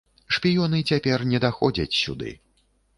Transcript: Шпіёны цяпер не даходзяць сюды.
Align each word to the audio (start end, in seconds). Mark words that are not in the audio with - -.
Шпіёны 0.37 0.79
цяпер 0.89 1.27
не 1.35 1.43
даходзяць 1.47 1.89
сюды. 2.03 2.39